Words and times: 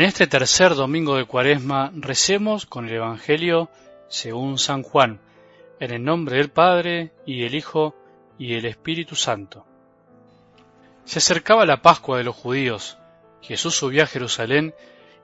En 0.00 0.06
este 0.06 0.26
tercer 0.26 0.74
domingo 0.76 1.16
de 1.16 1.26
Cuaresma 1.26 1.92
recemos 1.94 2.64
con 2.64 2.88
el 2.88 2.94
Evangelio 2.94 3.68
según 4.08 4.58
San 4.58 4.82
Juan, 4.82 5.20
en 5.78 5.90
el 5.90 6.02
nombre 6.02 6.38
del 6.38 6.48
Padre 6.48 7.12
y 7.26 7.42
del 7.42 7.54
Hijo 7.54 7.94
y 8.38 8.54
del 8.54 8.64
Espíritu 8.64 9.14
Santo. 9.14 9.66
Se 11.04 11.18
acercaba 11.18 11.66
la 11.66 11.82
Pascua 11.82 12.16
de 12.16 12.24
los 12.24 12.34
judíos. 12.34 12.96
Jesús 13.42 13.74
subió 13.74 14.04
a 14.04 14.06
Jerusalén 14.06 14.74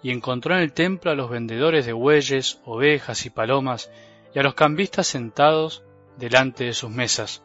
y 0.03 0.11
encontró 0.11 0.54
en 0.54 0.61
el 0.61 0.75
templo 0.75 1.11
a 1.11 1.14
los 1.14 1.31
vendedores 1.31 1.86
de 1.86 1.95
bueyes, 1.95 2.61
ovejas 2.67 3.25
y 3.25 3.31
palomas 3.31 3.90
y 4.35 4.40
a 4.40 4.43
los 4.43 4.53
cambistas 4.53 5.07
sentados 5.07 5.85
delante 6.18 6.64
de 6.64 6.75
sus 6.75 6.90
mesas. 6.90 7.43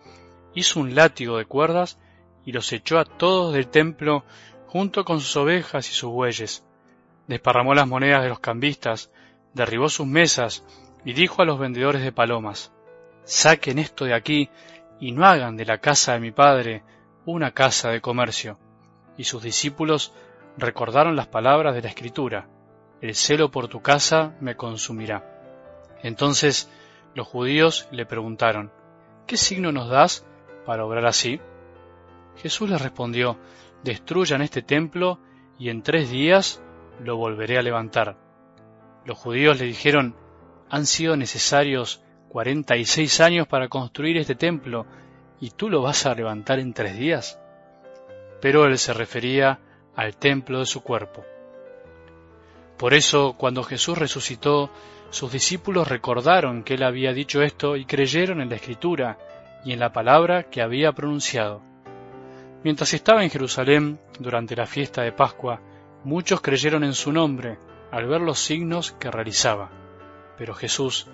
Hizo 0.53 0.81
un 0.81 0.95
látigo 0.95 1.37
de 1.37 1.45
cuerdas 1.45 1.97
y 2.45 2.51
los 2.51 2.73
echó 2.73 2.99
a 2.99 3.05
todos 3.05 3.53
del 3.53 3.69
templo 3.69 4.25
junto 4.67 5.05
con 5.05 5.21
sus 5.21 5.37
ovejas 5.37 5.89
y 5.89 5.93
sus 5.93 6.11
bueyes 6.11 6.65
desparramó 7.31 7.73
las 7.73 7.87
monedas 7.87 8.23
de 8.23 8.27
los 8.27 8.41
cambistas, 8.41 9.09
derribó 9.53 9.87
sus 9.87 10.05
mesas 10.05 10.65
y 11.05 11.13
dijo 11.13 11.41
a 11.41 11.45
los 11.45 11.57
vendedores 11.57 12.03
de 12.03 12.11
palomas, 12.11 12.73
saquen 13.23 13.79
esto 13.79 14.03
de 14.03 14.13
aquí 14.13 14.49
y 14.99 15.13
no 15.13 15.25
hagan 15.25 15.55
de 15.55 15.63
la 15.63 15.77
casa 15.77 16.11
de 16.11 16.19
mi 16.19 16.31
padre 16.31 16.83
una 17.25 17.51
casa 17.51 17.89
de 17.89 18.01
comercio. 18.01 18.59
Y 19.17 19.23
sus 19.23 19.41
discípulos 19.43 20.13
recordaron 20.57 21.15
las 21.15 21.27
palabras 21.27 21.73
de 21.73 21.81
la 21.81 21.87
Escritura, 21.87 22.49
el 22.99 23.15
celo 23.15 23.49
por 23.49 23.69
tu 23.69 23.81
casa 23.81 24.35
me 24.41 24.57
consumirá. 24.57 25.23
Entonces 26.03 26.69
los 27.15 27.27
judíos 27.27 27.87
le 27.91 28.05
preguntaron, 28.05 28.73
¿qué 29.25 29.37
signo 29.37 29.71
nos 29.71 29.87
das 29.87 30.27
para 30.65 30.83
obrar 30.83 31.05
así? 31.05 31.39
Jesús 32.41 32.69
les 32.69 32.81
respondió, 32.81 33.37
destruyan 33.85 34.41
este 34.41 34.61
templo 34.61 35.17
y 35.57 35.69
en 35.69 35.81
tres 35.81 36.09
días 36.09 36.61
lo 36.99 37.17
volveré 37.17 37.57
a 37.57 37.61
levantar. 37.61 38.17
Los 39.05 39.17
judíos 39.17 39.59
le 39.59 39.65
dijeron, 39.65 40.15
han 40.69 40.85
sido 40.85 41.15
necesarios 41.17 42.03
cuarenta 42.29 42.77
y 42.77 42.85
seis 42.85 43.19
años 43.19 43.47
para 43.47 43.67
construir 43.67 44.17
este 44.17 44.35
templo, 44.35 44.85
¿y 45.39 45.49
tú 45.49 45.69
lo 45.69 45.81
vas 45.81 46.05
a 46.05 46.15
levantar 46.15 46.59
en 46.59 46.73
tres 46.73 46.97
días? 46.97 47.39
Pero 48.41 48.65
él 48.65 48.77
se 48.77 48.93
refería 48.93 49.59
al 49.95 50.15
templo 50.15 50.59
de 50.59 50.65
su 50.65 50.81
cuerpo. 50.81 51.25
Por 52.77 52.93
eso, 52.93 53.35
cuando 53.37 53.63
Jesús 53.63 53.97
resucitó, 53.97 54.71
sus 55.09 55.31
discípulos 55.31 55.89
recordaron 55.89 56.63
que 56.63 56.75
él 56.75 56.83
había 56.83 57.11
dicho 57.11 57.41
esto 57.41 57.75
y 57.75 57.85
creyeron 57.85 58.41
en 58.41 58.49
la 58.49 58.55
Escritura 58.55 59.17
y 59.65 59.73
en 59.73 59.79
la 59.79 59.91
palabra 59.91 60.43
que 60.43 60.61
había 60.61 60.93
pronunciado. 60.93 61.61
Mientras 62.63 62.93
estaba 62.93 63.23
en 63.23 63.29
Jerusalén 63.29 63.99
durante 64.19 64.55
la 64.55 64.65
fiesta 64.65 65.01
de 65.01 65.11
Pascua, 65.11 65.59
Muchos 66.03 66.41
creyeron 66.41 66.83
en 66.83 66.93
su 66.93 67.11
nombre 67.11 67.57
al 67.91 68.07
ver 68.07 68.21
los 68.21 68.39
signos 68.39 68.91
que 68.93 69.11
realizaba. 69.11 69.69
Pero 70.37 70.53
Jesús 70.55 71.07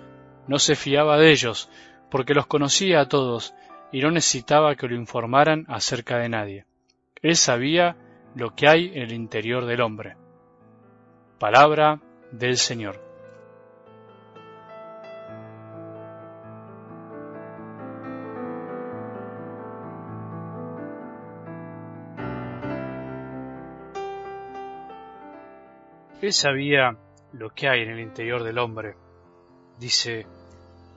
no 0.46 0.58
se 0.58 0.76
fiaba 0.76 1.18
de 1.18 1.30
ellos, 1.30 1.68
porque 2.10 2.34
los 2.34 2.46
conocía 2.46 3.00
a 3.00 3.08
todos 3.08 3.54
y 3.92 4.00
no 4.00 4.10
necesitaba 4.10 4.76
que 4.76 4.88
lo 4.88 4.94
informaran 4.94 5.66
acerca 5.68 6.18
de 6.18 6.28
nadie. 6.28 6.64
Él 7.22 7.36
sabía 7.36 7.96
lo 8.34 8.54
que 8.54 8.68
hay 8.68 8.86
en 8.94 9.02
el 9.02 9.12
interior 9.12 9.66
del 9.66 9.80
hombre. 9.80 10.16
Palabra 11.38 12.00
del 12.32 12.56
Señor. 12.56 13.07
Él 26.20 26.32
sabía 26.32 26.96
lo 27.32 27.50
que 27.50 27.68
hay 27.68 27.82
en 27.82 27.90
el 27.90 28.00
interior 28.00 28.42
del 28.42 28.58
hombre, 28.58 28.96
dice 29.78 30.26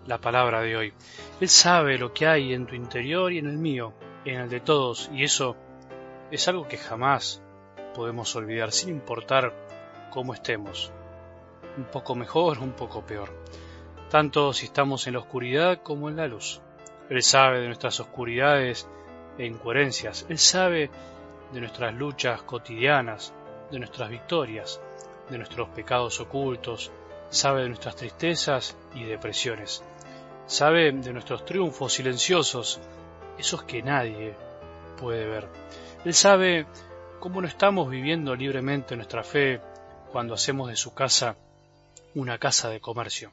la 0.08 0.18
palabra 0.18 0.62
de 0.62 0.76
hoy. 0.76 0.94
Él 1.40 1.48
sabe 1.48 2.00
lo 2.00 2.12
que 2.12 2.26
hay 2.26 2.56
en 2.56 2.66
tu 2.66 2.74
interior 2.74 3.32
y 3.32 3.38
en 3.38 3.46
el 3.46 3.58
mío, 3.58 3.94
en 4.26 4.40
el 4.40 4.50
de 4.50 4.62
todos, 4.62 5.12
y 5.14 5.24
eso 5.24 5.56
es 6.32 6.48
algo 6.48 6.68
que 6.68 6.78
jamás 6.78 7.40
podemos 7.94 8.36
olvidar, 8.36 8.72
sin 8.72 8.90
importar 8.90 9.54
cómo 10.10 10.34
estemos. 10.34 10.92
Un 11.78 11.84
poco 11.84 12.16
mejor, 12.16 12.58
un 12.58 12.72
poco 12.72 13.06
peor. 13.06 13.30
Tanto 14.10 14.54
si 14.54 14.66
estamos 14.66 15.06
en 15.06 15.14
la 15.14 15.20
oscuridad 15.20 15.84
como 15.84 16.10
en 16.10 16.16
la 16.16 16.28
luz. 16.28 16.62
Él 17.12 17.22
sabe 17.22 17.60
de 17.60 17.68
nuestras 17.68 18.00
oscuridades 18.00 18.88
e 19.38 19.46
incoherencias. 19.46 20.26
Él 20.30 20.40
sabe 20.40 20.90
de 21.54 21.60
nuestras 21.60 21.94
luchas 21.94 22.42
cotidianas, 22.42 23.36
de 23.70 23.78
nuestras 23.78 24.10
victorias 24.10 24.82
de 25.30 25.38
nuestros 25.38 25.70
pecados 25.70 26.20
ocultos, 26.20 26.92
sabe 27.30 27.64
de 27.64 27.70
nuestras 27.70 27.96
tristezas 27.96 28.76
y 28.94 29.04
depresiones, 29.04 29.84
sabe 30.46 30.92
de 30.92 31.14
nuestros 31.14 31.46
triunfos 31.46 31.94
silenciosos, 31.94 32.80
esos 33.38 33.64
que 33.64 33.82
nadie 33.82 34.36
puede 34.98 35.26
ver. 35.26 35.48
Él 36.04 36.14
sabe 36.14 36.66
cómo 37.20 37.42
no 37.42 37.48
estamos 37.48 37.90
viviendo 37.90 38.36
libremente 38.36 38.96
nuestra 38.96 39.24
fe 39.24 39.62
cuando 40.12 40.34
hacemos 40.34 40.70
de 40.70 40.76
su 40.76 40.94
casa 40.94 41.38
una 42.16 42.38
casa 42.38 42.70
de 42.70 42.82
comercio. 42.82 43.32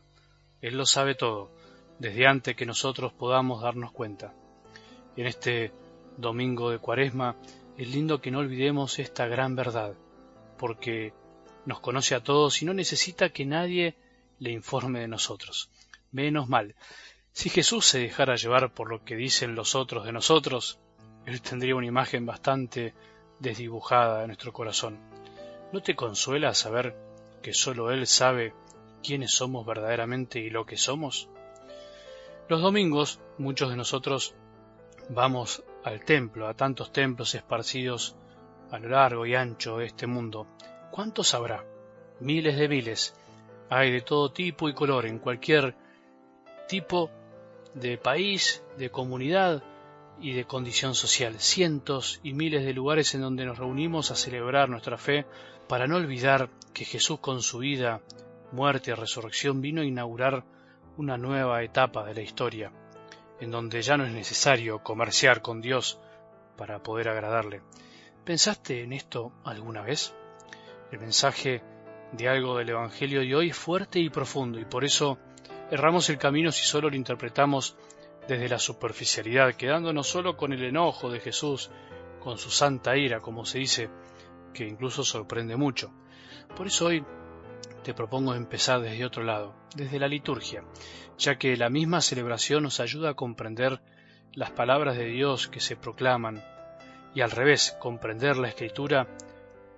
Él 0.61 0.77
lo 0.77 0.87
sabe 0.87 1.15
todo, 1.15 1.51
desde 1.99 2.27
antes 2.27 2.55
que 2.55 2.67
nosotros 2.67 3.13
podamos 3.13 3.63
darnos 3.63 3.93
cuenta. 3.93 4.33
En 5.17 5.27
este 5.27 5.73
domingo 6.17 6.71
de 6.71 6.79
Cuaresma 6.79 7.37
es 7.77 7.89
lindo 7.89 8.21
que 8.21 8.31
no 8.31 8.39
olvidemos 8.39 8.99
esta 8.99 9.27
gran 9.27 9.57
verdad, 9.57 9.95
porque 10.59 11.13
nos 11.69 11.81
conoce 11.81 12.15
a 12.15 12.23
todos 12.23 12.63
y 12.63 12.65
no 12.65 12.73
necesita 12.73 13.29
que 13.29 13.45
nadie 13.45 13.95
le 14.39 14.53
informe 14.53 15.01
de 15.01 15.09
nosotros. 15.09 15.69
Menos 16.11 16.49
mal. 16.49 16.75
Si 17.33 17.51
Jesús 17.51 17.85
se 17.85 17.99
dejara 17.99 18.37
llevar 18.37 18.73
por 18.73 18.89
lo 18.89 19.05
que 19.05 19.17
dicen 19.17 19.55
los 19.55 19.75
otros 19.75 20.07
de 20.07 20.13
nosotros, 20.13 20.79
Él 21.27 21.43
tendría 21.43 21.77
una 21.77 21.87
imagen 21.87 22.25
bastante 22.25 22.95
desdibujada 23.39 24.23
de 24.23 24.29
nuestro 24.29 24.51
corazón. 24.51 24.99
¿No 25.71 25.83
te 25.83 25.95
consuela 25.95 26.55
saber 26.55 26.97
que 27.43 27.53
sólo 27.53 27.91
Él 27.91 28.07
sabe 28.07 28.55
quiénes 29.03 29.33
somos 29.33 29.67
verdaderamente 29.67 30.39
y 30.39 30.49
lo 30.49 30.65
que 30.65 30.79
somos? 30.79 31.29
Los 32.49 32.63
domingos 32.63 33.21
muchos 33.37 33.69
de 33.69 33.77
nosotros 33.77 34.35
vamos 35.11 35.63
al 35.85 36.03
templo, 36.03 36.49
a 36.49 36.55
tantos 36.55 36.93
templos 36.93 37.35
esparcidos 37.35 38.17
a 38.71 38.79
lo 38.79 38.89
largo 38.89 39.27
y 39.27 39.35
ancho 39.35 39.77
de 39.77 39.85
este 39.85 40.07
mundo, 40.07 40.47
¿Cuántos 40.91 41.35
habrá? 41.35 41.65
Miles 42.21 42.57
de 42.57 42.69
miles. 42.69 43.15
Hay 43.71 43.93
de 43.93 44.01
todo 44.01 44.33
tipo 44.33 44.69
y 44.69 44.75
color 44.75 45.07
en 45.07 45.19
cualquier 45.19 45.75
tipo 46.67 47.11
de 47.75 47.99
país, 47.99 48.63
de 48.77 48.91
comunidad 48.91 49.63
y 50.21 50.33
de 50.33 50.45
condición 50.45 50.95
social. 50.95 51.39
Cientos 51.39 52.21
y 52.23 52.33
miles 52.33 52.65
de 52.65 52.73
lugares 52.73 53.15
en 53.15 53.21
donde 53.21 53.45
nos 53.45 53.59
reunimos 53.59 54.11
a 54.11 54.17
celebrar 54.17 54.69
nuestra 54.69 54.99
fe 54.99 55.27
para 55.69 55.87
no 55.87 55.97
olvidar 55.97 56.49
que 56.73 56.85
Jesús 56.85 57.21
con 57.21 57.43
su 57.43 57.59
vida, 57.59 58.01
muerte 58.53 58.91
y 58.91 58.95
resurrección 58.95 59.61
vino 59.61 59.83
a 59.83 59.85
inaugurar 59.85 60.45
una 60.97 61.17
nueva 61.17 61.63
etapa 61.63 62.05
de 62.05 62.15
la 62.15 62.23
historia, 62.23 62.73
en 63.41 63.51
donde 63.51 63.83
ya 63.83 63.97
no 63.97 64.05
es 64.05 64.13
necesario 64.13 64.83
comerciar 64.83 65.43
con 65.43 65.61
Dios 65.61 66.01
para 66.57 66.83
poder 66.83 67.09
agradarle. 67.09 67.63
¿Pensaste 68.25 68.83
en 68.83 68.93
esto 68.93 69.33
alguna 69.45 69.83
vez? 69.83 70.15
El 70.91 71.01
mensaje 71.01 71.63
de 72.13 72.29
algo 72.29 72.57
del 72.57 72.71
Evangelio 72.71 73.21
de 73.21 73.35
hoy 73.35 73.51
es 73.51 73.57
fuerte 73.57 73.99
y 73.99 74.09
profundo 74.09 74.59
y 74.59 74.65
por 74.65 74.85
eso 74.85 75.19
erramos 75.71 76.09
el 76.09 76.17
camino 76.17 76.51
si 76.51 76.65
solo 76.65 76.89
lo 76.89 76.97
interpretamos 76.97 77.77
desde 78.27 78.49
la 78.49 78.59
superficialidad, 78.59 79.55
quedándonos 79.55 80.07
solo 80.07 80.37
con 80.37 80.53
el 80.55 80.65
enojo 80.65 81.11
de 81.11 81.21
Jesús, 81.21 81.71
con 82.21 82.39
su 82.39 82.51
santa 82.51 82.97
ira, 82.97 83.21
como 83.21 83.45
se 83.45 83.59
dice, 83.59 83.91
que 84.55 84.67
incluso 84.67 85.05
sorprende 85.05 85.57
mucho. 85.57 85.93
Por 86.57 86.67
eso 86.67 86.87
hoy 86.87 87.05
te 87.83 87.93
propongo 87.93 88.35
empezar 88.35 88.81
desde 88.81 89.05
otro 89.05 89.23
lado, 89.25 89.55
desde 89.77 89.99
la 89.99 90.09
liturgia, 90.09 90.65
ya 91.19 91.37
que 91.37 91.57
la 91.57 91.69
misma 91.69 92.01
celebración 92.01 92.63
nos 92.63 92.81
ayuda 92.81 93.11
a 93.11 93.15
comprender 93.15 93.83
las 94.33 94.53
palabras 94.53 94.97
de 94.97 95.07
Dios 95.07 95.49
que 95.49 95.61
se 95.61 95.77
proclaman 95.77 96.43
y 97.15 97.21
al 97.21 97.31
revés, 97.31 97.77
comprender 97.79 98.37
la 98.39 98.49
escritura 98.49 99.07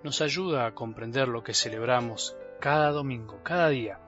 nos 0.03 0.21
ayuda 0.21 0.65
a 0.65 0.73
comprender 0.73 1.27
lo 1.27 1.43
que 1.43 1.53
celebramos 1.53 2.35
cada 2.59 2.91
domingo, 2.91 3.41
cada 3.43 3.69
día. 3.69 3.99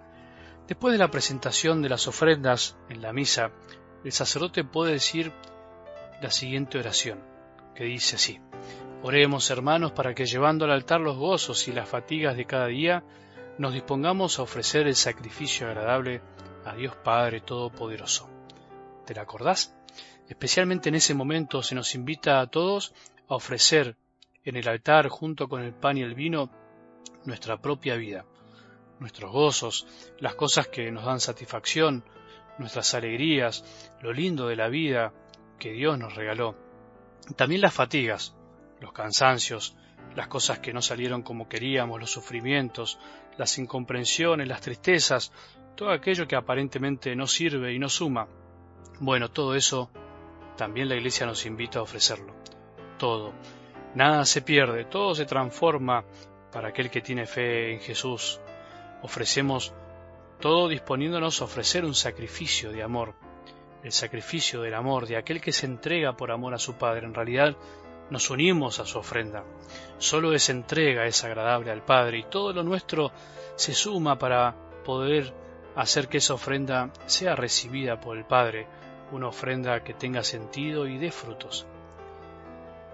Después 0.67 0.93
de 0.93 0.97
la 0.97 1.11
presentación 1.11 1.81
de 1.81 1.89
las 1.89 2.07
ofrendas 2.07 2.77
en 2.89 3.01
la 3.01 3.13
misa, 3.13 3.51
el 4.03 4.11
sacerdote 4.11 4.63
puede 4.63 4.93
decir 4.93 5.31
la 6.21 6.31
siguiente 6.31 6.77
oración, 6.77 7.19
que 7.75 7.83
dice 7.83 8.15
así, 8.15 8.39
Oremos 9.05 9.49
hermanos 9.49 9.91
para 9.91 10.15
que 10.15 10.25
llevando 10.25 10.63
al 10.63 10.71
altar 10.71 11.01
los 11.01 11.17
gozos 11.17 11.67
y 11.67 11.73
las 11.73 11.89
fatigas 11.89 12.37
de 12.37 12.45
cada 12.45 12.67
día, 12.67 13.03
nos 13.57 13.73
dispongamos 13.73 14.39
a 14.39 14.43
ofrecer 14.43 14.87
el 14.87 14.95
sacrificio 14.95 15.67
agradable 15.67 16.21
a 16.63 16.73
Dios 16.73 16.95
Padre 16.95 17.41
Todopoderoso. 17.41 18.29
¿Te 19.05 19.13
la 19.13 19.23
acordás? 19.23 19.75
Especialmente 20.29 20.87
en 20.87 20.95
ese 20.95 21.13
momento 21.13 21.61
se 21.61 21.75
nos 21.75 21.95
invita 21.95 22.39
a 22.39 22.47
todos 22.47 22.93
a 23.27 23.35
ofrecer 23.35 23.97
en 24.43 24.55
el 24.55 24.67
altar 24.67 25.07
junto 25.07 25.47
con 25.47 25.61
el 25.61 25.73
pan 25.73 25.97
y 25.97 26.01
el 26.01 26.15
vino 26.15 26.49
nuestra 27.25 27.57
propia 27.57 27.95
vida, 27.95 28.25
nuestros 28.99 29.31
gozos, 29.31 29.87
las 30.19 30.35
cosas 30.35 30.67
que 30.67 30.91
nos 30.91 31.05
dan 31.05 31.19
satisfacción, 31.19 32.03
nuestras 32.57 32.93
alegrías, 32.93 33.63
lo 34.01 34.13
lindo 34.13 34.47
de 34.47 34.55
la 34.55 34.67
vida 34.67 35.13
que 35.59 35.71
Dios 35.71 35.97
nos 35.97 36.15
regaló. 36.15 36.55
También 37.35 37.61
las 37.61 37.73
fatigas, 37.73 38.35
los 38.81 38.91
cansancios, 38.91 39.75
las 40.15 40.27
cosas 40.27 40.59
que 40.59 40.73
no 40.73 40.81
salieron 40.81 41.23
como 41.23 41.47
queríamos, 41.47 41.99
los 41.99 42.11
sufrimientos, 42.11 42.99
las 43.37 43.57
incomprensiones, 43.57 44.47
las 44.47 44.61
tristezas, 44.61 45.31
todo 45.75 45.91
aquello 45.91 46.27
que 46.27 46.35
aparentemente 46.35 47.15
no 47.15 47.25
sirve 47.25 47.73
y 47.73 47.79
no 47.79 47.89
suma. 47.89 48.27
Bueno, 48.99 49.31
todo 49.31 49.55
eso 49.55 49.89
también 50.55 50.89
la 50.89 50.95
Iglesia 50.95 51.25
nos 51.25 51.45
invita 51.45 51.79
a 51.79 51.83
ofrecerlo. 51.83 52.35
Todo. 52.99 53.33
Nada 53.95 54.25
se 54.25 54.41
pierde, 54.41 54.85
todo 54.85 55.13
se 55.13 55.25
transforma 55.25 56.03
para 56.51 56.69
aquel 56.69 56.89
que 56.89 57.01
tiene 57.01 57.27
fe 57.27 57.73
en 57.73 57.79
Jesús. 57.79 58.39
Ofrecemos 59.03 59.73
todo 60.39 60.67
disponiéndonos 60.67 61.41
a 61.41 61.45
ofrecer 61.45 61.85
un 61.85 61.93
sacrificio 61.93 62.71
de 62.71 62.81
amor, 62.81 63.13
el 63.83 63.91
sacrificio 63.91 64.61
del 64.61 64.73
amor 64.73 65.05
de 65.05 65.17
aquel 65.17 65.39
que 65.39 65.51
se 65.51 65.67
entrega 65.67 66.17
por 66.17 66.31
amor 66.31 66.53
a 66.53 66.59
su 66.59 66.73
Padre. 66.73 67.05
En 67.05 67.13
realidad 67.13 67.55
nos 68.09 68.29
unimos 68.29 68.79
a 68.79 68.85
su 68.85 68.97
ofrenda. 68.97 69.43
Solo 69.99 70.33
esa 70.33 70.51
entrega 70.51 71.05
es 71.05 71.23
agradable 71.23 71.71
al 71.71 71.83
Padre 71.83 72.19
y 72.19 72.23
todo 72.23 72.51
lo 72.51 72.63
nuestro 72.63 73.11
se 73.55 73.73
suma 73.73 74.17
para 74.17 74.55
poder 74.83 75.33
hacer 75.75 76.07
que 76.07 76.17
esa 76.17 76.33
ofrenda 76.33 76.91
sea 77.05 77.35
recibida 77.35 77.99
por 77.99 78.17
el 78.17 78.25
Padre, 78.25 78.67
una 79.11 79.27
ofrenda 79.27 79.83
que 79.83 79.93
tenga 79.93 80.23
sentido 80.23 80.87
y 80.87 80.97
dé 80.97 81.11
frutos. 81.11 81.67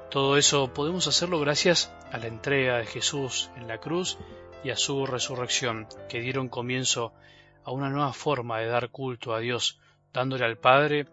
Todo 0.10 0.38
eso 0.38 0.74
podemos 0.74 1.06
hacerlo 1.06 1.40
gracias 1.40 1.94
a 2.12 2.18
la 2.18 2.26
entrega 2.26 2.80
de 2.80 2.88
Jesús 2.88 3.52
en 3.56 3.68
la 3.68 3.78
cruz 3.78 4.18
y 4.64 4.72
a 4.72 4.76
su 4.76 5.06
resurrección, 5.06 5.88
que 6.10 6.20
dieron 6.20 6.50
comienzo 6.50 7.14
a 7.64 7.72
una 7.72 7.92
nueva 7.92 8.12
forma 8.14 8.58
de 8.58 8.66
dar 8.66 8.90
culto 8.90 9.36
a 9.36 9.40
Dios, 9.40 9.80
dándole 10.12 10.46
al 10.46 10.58
Padre 10.58 11.06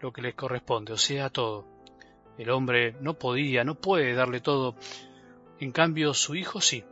lo 0.00 0.12
que 0.12 0.22
le 0.22 0.34
corresponde, 0.34 0.92
o 0.92 0.96
sea, 0.96 1.30
todo. 1.30 1.66
El 2.38 2.50
hombre 2.50 2.94
no 3.00 3.14
podía, 3.14 3.64
no 3.64 3.74
puede 3.74 4.14
darle 4.14 4.40
todo, 4.40 4.76
en 5.58 5.72
cambio 5.72 6.14
su 6.14 6.36
Hijo 6.36 6.60
sí. 6.60 6.84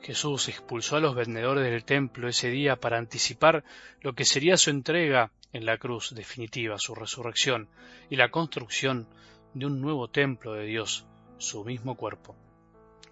Jesús 0.00 0.48
expulsó 0.48 0.96
a 0.96 1.00
los 1.00 1.14
vendedores 1.14 1.64
del 1.64 1.84
templo 1.84 2.28
ese 2.28 2.48
día 2.48 2.76
para 2.76 2.96
anticipar 2.96 3.62
lo 4.00 4.14
que 4.14 4.24
sería 4.24 4.56
su 4.56 4.70
entrega 4.70 5.32
en 5.52 5.66
la 5.66 5.76
cruz 5.76 6.14
definitiva, 6.14 6.78
su 6.78 6.94
resurrección 6.94 7.68
y 8.08 8.16
la 8.16 8.30
construcción 8.30 9.06
de 9.54 9.66
un 9.66 9.80
nuevo 9.80 10.08
templo 10.08 10.54
de 10.54 10.64
Dios, 10.64 11.06
su 11.38 11.64
mismo 11.64 11.96
cuerpo. 11.96 12.34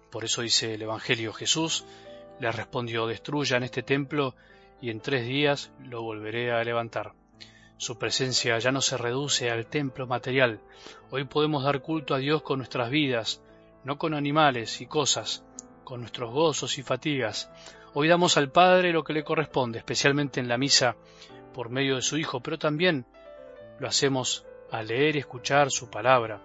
Por 0.09 0.25
eso 0.25 0.41
dice 0.41 0.73
el 0.73 0.81
Evangelio 0.81 1.33
Jesús, 1.33 1.85
le 2.39 2.51
respondió, 2.51 3.07
destruyan 3.07 3.63
este 3.63 3.83
templo 3.83 4.35
y 4.81 4.89
en 4.89 4.99
tres 4.99 5.25
días 5.25 5.71
lo 5.83 6.01
volveré 6.01 6.51
a 6.51 6.63
levantar. 6.63 7.13
Su 7.77 7.97
presencia 7.97 8.57
ya 8.59 8.71
no 8.71 8.81
se 8.81 8.97
reduce 8.97 9.49
al 9.49 9.67
templo 9.67 10.07
material. 10.07 10.59
Hoy 11.09 11.23
podemos 11.25 11.63
dar 11.63 11.81
culto 11.81 12.13
a 12.13 12.19
Dios 12.19 12.41
con 12.41 12.59
nuestras 12.59 12.89
vidas, 12.89 13.41
no 13.83 13.97
con 13.97 14.13
animales 14.13 14.81
y 14.81 14.85
cosas, 14.85 15.43
con 15.83 16.01
nuestros 16.01 16.31
gozos 16.31 16.77
y 16.77 16.83
fatigas. 16.83 17.49
Hoy 17.93 18.07
damos 18.07 18.37
al 18.37 18.51
Padre 18.51 18.93
lo 18.93 19.03
que 19.03 19.13
le 19.13 19.23
corresponde, 19.23 19.79
especialmente 19.79 20.39
en 20.39 20.47
la 20.47 20.57
misa, 20.57 20.95
por 21.53 21.69
medio 21.69 21.95
de 21.95 22.01
su 22.01 22.17
Hijo, 22.17 22.39
pero 22.39 22.57
también 22.57 23.05
lo 23.79 23.87
hacemos 23.87 24.45
al 24.71 24.87
leer 24.87 25.15
y 25.17 25.19
escuchar 25.19 25.69
su 25.69 25.89
palabra, 25.89 26.41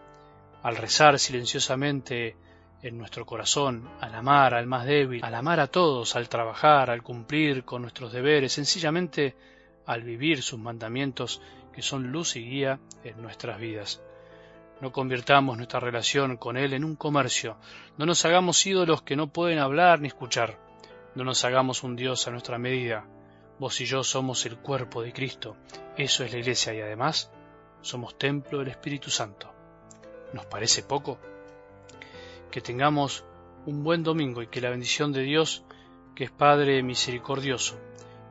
al 0.62 0.76
rezar 0.76 1.19
silenciosamente 1.19 2.37
en 2.82 2.99
nuestro 2.99 3.25
corazón, 3.25 3.88
al 4.00 4.14
amar 4.14 4.55
al 4.55 4.67
más 4.67 4.84
débil, 4.84 5.25
al 5.25 5.34
amar 5.34 5.61
a 5.61 5.69
todos, 5.69 6.17
al 6.17 6.28
trabajar, 6.28 6.90
al 6.90 7.02
cumplir 7.02 7.64
con 7.64 7.82
nuestros 7.82 8.12
deberes, 8.12 8.52
sencillamente 8.52 9.34
al 9.87 10.02
vivir 10.02 10.43
sus 10.43 10.58
mandamientos 10.58 11.40
que 11.73 11.82
son 11.82 12.11
luz 12.11 12.37
y 12.37 12.43
guía 12.43 12.81
en 13.05 13.23
nuestras 13.23 13.61
vidas. 13.61 14.02
No 14.81 14.93
convirtamos 14.93 15.56
nuestra 15.56 15.81
relación 15.81 16.37
con 16.37 16.56
Él 16.56 16.75
en 16.75 16.84
un 16.84 16.96
comercio, 16.96 17.56
no 17.96 18.06
nos 18.06 18.25
hagamos 18.25 18.67
ídolos 18.67 19.02
que 19.02 19.17
no 19.17 19.28
pueden 19.28 19.58
hablar 19.58 20.00
ni 20.00 20.08
escuchar, 20.08 20.58
no 21.14 21.25
nos 21.25 21.44
hagamos 21.44 21.82
un 21.82 21.96
Dios 21.96 22.26
a 22.26 22.31
nuestra 22.31 22.58
medida. 22.58 23.06
Vos 23.58 23.81
y 23.81 23.87
yo 23.87 24.05
somos 24.05 24.44
el 24.44 24.58
cuerpo 24.58 25.00
de 25.00 25.12
Cristo, 25.12 25.56
eso 25.96 26.25
es 26.25 26.32
la 26.32 26.38
Iglesia 26.38 26.75
y 26.75 26.81
además 26.81 27.31
somos 27.87 28.19
templo 28.19 28.59
del 28.59 28.69
Espíritu 28.69 29.11
Santo. 29.11 29.53
¿Nos 30.33 30.47
parece 30.47 30.83
poco? 30.83 31.19
Que 32.50 32.61
tengamos 32.61 33.25
un 33.65 33.85
buen 33.85 34.03
domingo 34.03 34.43
y 34.43 34.49
que 34.49 34.61
la 34.61 34.71
bendición 34.71 35.12
de 35.12 35.23
Dios, 35.23 35.65
que 36.15 36.25
es 36.25 36.31
Padre 36.31 36.83
misericordioso, 36.83 37.79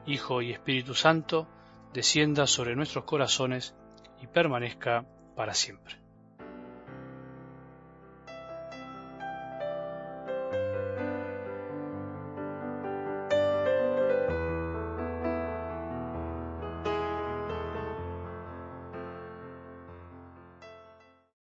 Hijo 0.05 0.41
y 0.41 0.51
Espíritu 0.51 0.93
Santo, 0.93 1.47
descienda 1.93 2.47
sobre 2.47 2.75
nuestros 2.75 3.05
corazones 3.05 3.73
y 4.21 4.27
permanezca 4.27 5.05
para 5.35 5.53
siempre. 5.53 6.04